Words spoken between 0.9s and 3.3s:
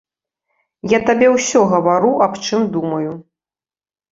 Я табе ўсё гавару, аб чым думаю.